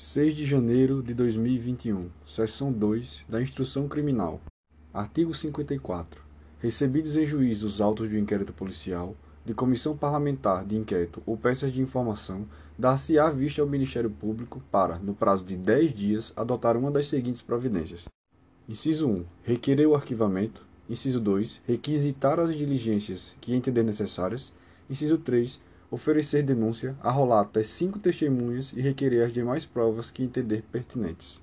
[0.00, 4.40] 6 de janeiro de 2021, Seção 2 da Instrução Criminal.
[4.94, 6.22] Artigo 54.
[6.58, 11.70] Recebidos em juízo os autos de inquérito policial, de comissão parlamentar de inquérito ou peças
[11.70, 12.46] de informação,
[12.78, 17.42] dar-se-á vista ao Ministério Público para, no prazo de 10 dias, adotar uma das seguintes
[17.42, 18.06] providências.
[18.66, 19.24] Inciso 1.
[19.42, 20.66] Requerer o arquivamento.
[20.88, 21.60] Inciso 2.
[21.68, 24.50] Requisitar as diligências que entender necessárias.
[24.88, 25.60] Inciso 3
[25.90, 31.40] oferecer denúncia, arrolar até cinco testemunhas e requerer as demais provas que entender pertinentes.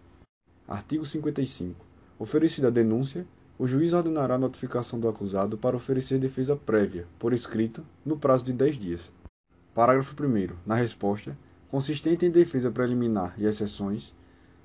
[0.68, 1.86] Artigo 55.
[2.18, 3.26] Oferecida a denúncia,
[3.60, 8.46] o juiz ordenará a notificação do acusado para oferecer defesa prévia, por escrito, no prazo
[8.46, 9.12] de 10 dias.
[9.74, 10.56] Parágrafo 1.
[10.66, 11.38] Na resposta,
[11.70, 14.14] consistente em defesa preliminar e exceções,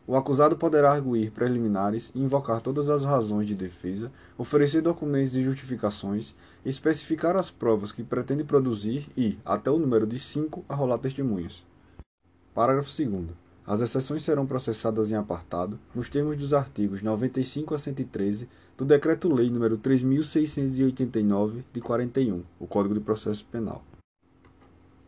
[0.06, 5.42] o acusado poderá arguir preliminares e invocar todas as razões de defesa, oferecer documentos e
[5.42, 6.34] justificações,
[6.65, 11.65] especificar as provas que pretende produzir e, até o número de cinco, arrolar testemunhas.
[12.55, 13.27] Parágrafo 2.
[13.65, 19.48] As exceções serão processadas em apartado, nos termos dos artigos 95 a 113 do Decreto-Lei
[19.48, 23.84] nº 3.689, de 41, o Código de Processo Penal.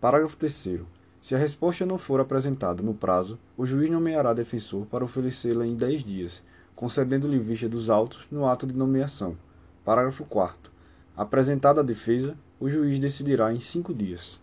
[0.00, 0.81] Parágrafo 3.
[1.25, 5.75] Se a resposta não for apresentada no prazo, o juiz nomeará defensor para oferecê-la em
[5.75, 6.42] 10 dias,
[6.77, 9.34] concedendo-lhe vista dos autos no ato de nomeação.
[9.83, 10.70] Parágrafo 4.
[11.16, 14.39] Apresentada a defesa, o juiz decidirá em 5 dias.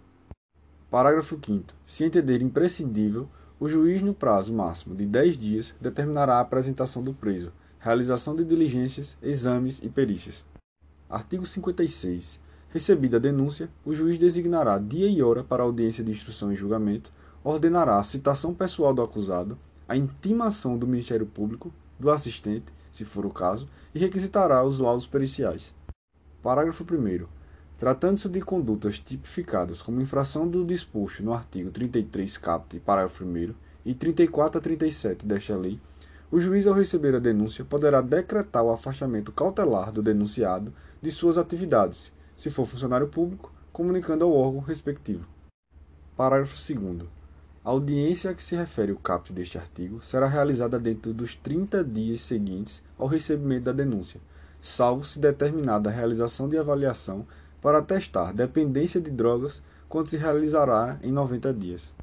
[0.90, 1.66] Parágrafo 5.
[1.86, 3.30] Se entender imprescindível,
[3.60, 8.44] o juiz, no prazo máximo de 10 dias, determinará a apresentação do preso, realização de
[8.44, 10.44] diligências, exames e perícias.
[11.08, 12.40] Artigo 56.
[12.74, 17.12] Recebida a denúncia, o juiz designará dia e hora para audiência de instrução e julgamento,
[17.44, 19.58] ordenará a citação pessoal do acusado,
[19.90, 25.06] a intimação do Ministério Público, do assistente, se for o caso, e requisitará os laudos
[25.06, 25.74] periciais.
[26.42, 27.26] Parágrafo 1.
[27.78, 33.94] Tratando-se de condutas tipificadas como infração do disposto no artigo 33 caput, parágrafo 1 e
[33.94, 35.78] 34 a 37 desta lei,
[36.32, 41.38] o juiz, ao receber a denúncia, poderá decretar o afastamento cautelar do denunciado de suas
[41.38, 45.24] atividades se for funcionário público, comunicando ao órgão respectivo.
[46.18, 47.08] Parágrafo 2.
[47.64, 51.84] A audiência a que se refere o caput deste artigo será realizada dentro dos 30
[51.84, 54.20] dias seguintes ao recebimento da denúncia,
[54.60, 57.28] salvo se determinada a realização de avaliação
[57.62, 61.94] para testar dependência de drogas, quando se realizará em 90 dias.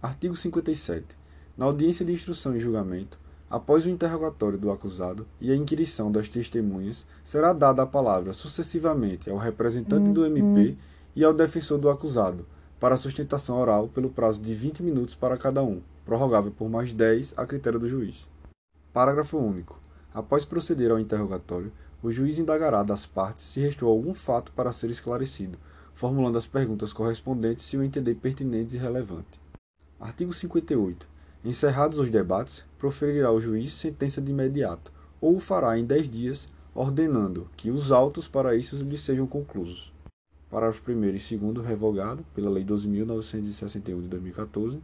[0.00, 1.04] Artigo 57.
[1.58, 3.18] Na audiência de instrução e julgamento,
[3.52, 9.28] Após o interrogatório do acusado e a inquirição das testemunhas, será dada a palavra sucessivamente
[9.28, 10.76] ao representante do MP uhum.
[11.14, 12.46] e ao defensor do acusado,
[12.80, 17.34] para sustentação oral pelo prazo de 20 minutos para cada um, prorrogável por mais 10
[17.36, 18.26] a critério do juiz.
[18.90, 19.78] Parágrafo único.
[20.14, 21.70] Após proceder ao interrogatório,
[22.02, 25.58] o juiz indagará das partes se restou algum fato para ser esclarecido,
[25.92, 29.38] formulando as perguntas correspondentes se o entender pertinentes e relevante.
[30.00, 31.12] Artigo 58.
[31.44, 36.48] Encerrados os debates, proferirá o juiz sentença de imediato, ou o fará em dez dias,
[36.74, 39.92] ordenando que os autos para isso lhe sejam conclusos.
[40.50, 44.80] Parágrafo 1 e 2 revogado pela Lei 12.961 de 2014.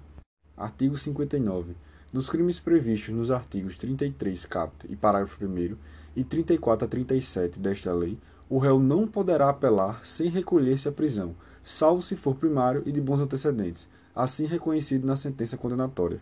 [0.57, 1.75] Artigo 59.
[2.13, 5.77] Nos crimes previstos nos artigos 33 caput e parágrafo 1
[6.15, 8.17] e 34 a 37 desta lei,
[8.49, 13.01] o réu não poderá apelar sem recolher-se à prisão, salvo se for primário e de
[13.01, 16.21] bons antecedentes, assim reconhecido na sentença condenatória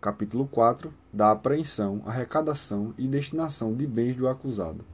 [0.00, 4.84] capítulo 4, da apreensão, arrecadação e destinação de bens do acusado.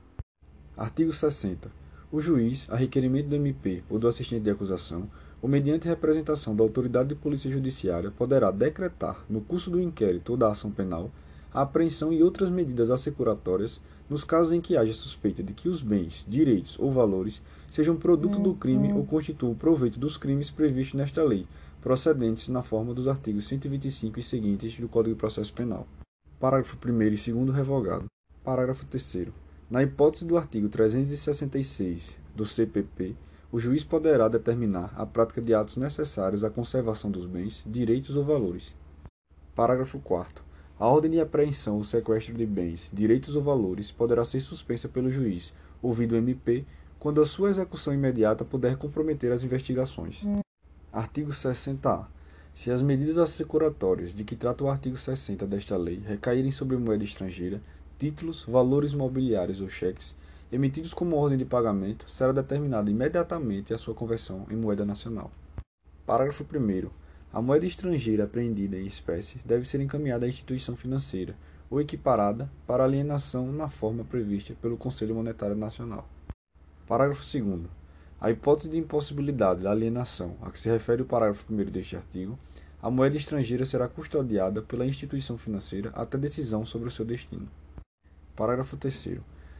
[0.77, 1.71] Artigo 60.
[2.11, 6.63] O juiz, a requerimento do MP ou do assistente de acusação, ou mediante representação da
[6.63, 11.11] autoridade de polícia judiciária, poderá decretar, no curso do inquérito ou da ação penal,
[11.53, 15.83] a apreensão e outras medidas assecuratórias nos casos em que haja suspeita de que os
[15.83, 21.23] bens, direitos ou valores sejam produto do crime ou constituam proveito dos crimes previstos nesta
[21.23, 21.47] lei,
[21.82, 25.84] procedentes na forma dos artigos 125 e seguintes do Código de Processo Penal.
[26.38, 28.06] Parágrafo 1 e 2 revogado.
[28.44, 29.26] Parágrafo 3
[29.69, 33.16] Na hipótese do artigo 366 do CPP,
[33.50, 38.25] o juiz poderá determinar a prática de atos necessários à conservação dos bens, direitos ou
[38.25, 38.72] valores.
[39.53, 40.45] Parágrafo 4
[40.78, 45.10] A ordem de apreensão ou sequestro de bens, direitos ou valores poderá ser suspensa pelo
[45.10, 45.53] juiz,
[45.83, 46.65] ouvido o MP,
[47.01, 50.22] quando a sua execução imediata puder comprometer as investigações.
[50.92, 52.06] Artigo 60-A.
[52.54, 57.03] Se as medidas assecuratórias de que trata o artigo 60 desta lei recaírem sobre moeda
[57.03, 57.62] estrangeira,
[57.98, 60.15] títulos, valores mobiliários ou cheques,
[60.53, 65.30] emitidos como ordem de pagamento, será determinada imediatamente a sua conversão em moeda nacional.
[66.04, 66.91] Parágrafo 1.
[67.33, 71.34] A moeda estrangeira apreendida em espécie deve ser encaminhada à instituição financeira
[71.71, 76.06] ou equiparada para alienação na forma prevista pelo Conselho Monetário Nacional.
[76.86, 77.82] Parágrafo 2.
[78.22, 82.39] A hipótese de impossibilidade da alienação a que se refere o parágrafo 1 deste artigo
[82.80, 87.48] a moeda estrangeira será custodiada pela instituição financeira até decisão sobre o seu destino.
[88.36, 89.19] Parágrafo 3.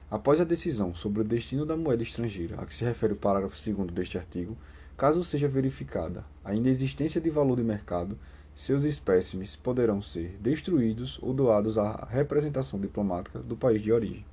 [0.09, 3.57] Após a decisão sobre o destino da moeda estrangeira a que se refere o parágrafo
[3.69, 4.57] 2 deste artigo,
[4.97, 8.17] caso seja verificada a inexistência de valor de mercado,
[8.55, 14.25] seus espécimes poderão ser destruídos ou doados à representação diplomática do país de origem.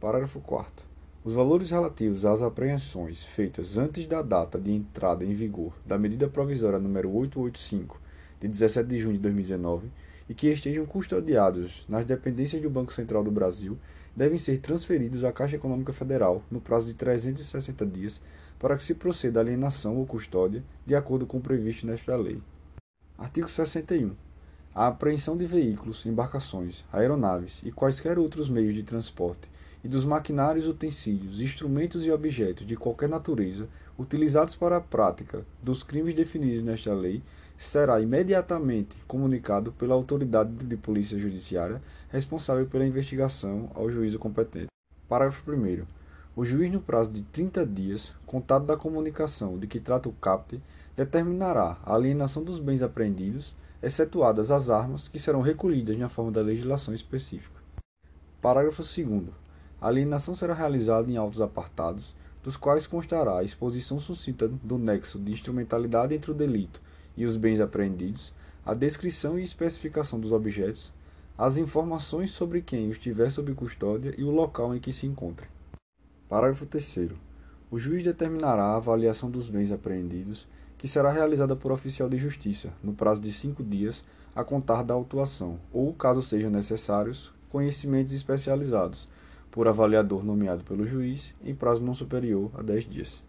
[0.00, 0.85] Parágrafo 4.
[1.26, 6.28] Os valores relativos às apreensões feitas antes da data de entrada em vigor da medida
[6.28, 8.00] provisória número 885,
[8.40, 9.90] de 17 de junho de 2019,
[10.28, 13.76] e que estejam custodiados nas dependências do Banco Central do Brasil,
[14.14, 18.22] devem ser transferidos à Caixa Econômica Federal no prazo de 360 dias
[18.56, 22.40] para que se proceda à alienação ou custódia, de acordo com o previsto nesta lei.
[23.18, 24.12] Artigo 61.
[24.72, 29.50] A apreensão de veículos, embarcações, aeronaves e quaisquer outros meios de transporte
[29.86, 35.84] e dos maquinários, utensílios, instrumentos e objetos de qualquer natureza utilizados para a prática dos
[35.84, 37.22] crimes definidos nesta lei
[37.56, 41.80] será imediatamente comunicado pela autoridade de polícia judiciária
[42.10, 44.66] responsável pela investigação ao juízo competente.
[45.08, 45.84] Parágrafo 1.
[46.34, 50.60] O juiz, no prazo de 30 dias, contado da comunicação de que trata o CAPT,
[50.96, 56.42] determinará a alienação dos bens apreendidos, excetuadas as armas que serão recolhidas na forma da
[56.42, 57.60] legislação específica.
[58.42, 59.45] Parágrafo 2.
[59.80, 65.18] A alienação será realizada em autos apartados, dos quais constará a exposição sucinta do nexo
[65.18, 66.80] de instrumentalidade entre o delito
[67.16, 68.32] e os bens apreendidos,
[68.64, 70.92] a descrição e especificação dos objetos,
[71.36, 75.48] as informações sobre quem os tiver sob custódia e o local em que se encontrem.
[76.28, 77.10] Parágrafo 3.
[77.70, 80.46] O juiz determinará a avaliação dos bens apreendidos,
[80.78, 84.02] que será realizada por oficial de justiça, no prazo de cinco dias,
[84.34, 89.08] a contar da autuação, ou, caso sejam necessários, conhecimentos especializados,
[89.56, 93.24] por avaliador nomeado pelo juiz, em prazo não superior a 10 dias.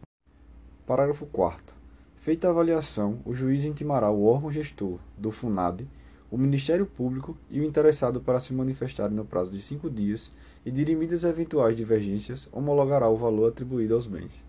[0.86, 1.74] Parágrafo 4.
[2.18, 5.88] Feita a avaliação, o juiz intimará o órgão gestor do FUNAD,
[6.30, 10.30] o Ministério Público e o interessado para se manifestarem no prazo de cinco dias
[10.66, 14.44] e, dirimidas eventuais divergências, homologará o valor atribuído aos bens.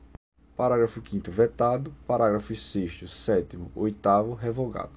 [0.57, 1.95] Parágrafo 5 vetado.
[2.09, 4.91] Parágrafo 6 7 8 revogado.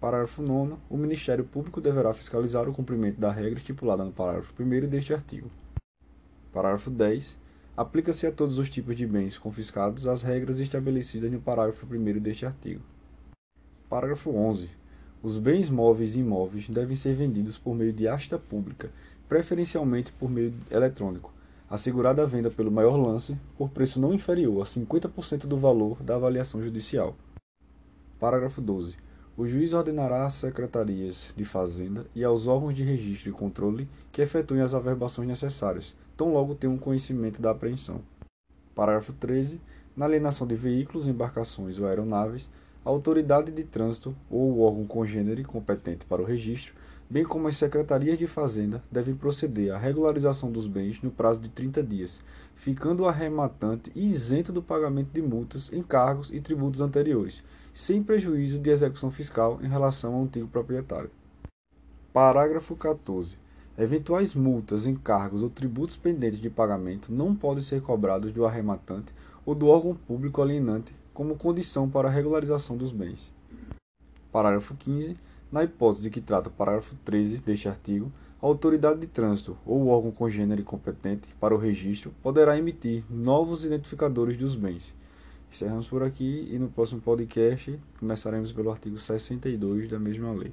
[0.00, 4.88] Parágrafo 9 O Ministério Público deverá fiscalizar o cumprimento da regra estipulada no parágrafo 1
[4.88, 5.50] deste artigo.
[6.52, 7.38] Parágrafo 10.
[7.74, 12.44] Aplica-se a todos os tipos de bens confiscados as regras estabelecidas no parágrafo 1 deste
[12.44, 12.82] artigo.
[13.88, 14.68] Parágrafo 11.
[15.22, 18.90] Os bens móveis e imóveis devem ser vendidos por meio de asta pública,
[19.26, 21.32] preferencialmente por meio eletrônico,
[21.70, 26.16] assegurada a venda pelo maior lance por preço não inferior a 50% do valor da
[26.16, 27.16] avaliação judicial.
[28.20, 28.98] Parágrafo 12.
[29.38, 34.20] O juiz ordenará às secretarias de Fazenda e aos órgãos de registro e controle que
[34.20, 38.00] efetuem as averbações necessárias, tão logo tenham conhecimento da apreensão.
[38.76, 39.60] Parágrafo 13.
[39.96, 42.48] Na alienação de veículos, embarcações ou aeronaves,
[42.84, 46.74] a autoridade de trânsito ou o órgão congênere competente para o registro,
[47.10, 51.48] bem como as secretarias de Fazenda, devem proceder à regularização dos bens no prazo de
[51.48, 52.20] 30 dias,
[52.54, 57.42] ficando o arrematante isento do pagamento de multas, encargos e tributos anteriores,
[57.74, 61.10] sem prejuízo de execução fiscal em relação ao antigo proprietário.
[62.12, 63.41] Parágrafo 14.
[63.78, 69.14] Eventuais multas, encargos ou tributos pendentes de pagamento não podem ser cobrados do arrematante
[69.46, 73.32] ou do órgão público alienante como condição para a regularização dos bens.
[74.30, 75.16] Parágrafo 15.
[75.50, 78.12] Na hipótese de que trata o parágrafo 13 deste artigo,
[78.42, 83.64] a autoridade de trânsito ou o órgão congênere competente para o registro poderá emitir novos
[83.64, 84.94] identificadores dos bens.
[85.50, 90.52] Encerramos por aqui e no próximo podcast começaremos pelo artigo 62 da mesma lei.